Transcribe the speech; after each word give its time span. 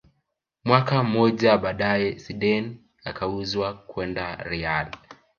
Mwaka 0.65 1.03
mmoja 1.03 1.57
baadaye 1.57 2.11
Zidane 2.11 2.75
akauzwa 3.05 3.73
kwenda 3.73 4.35
real 4.35 4.87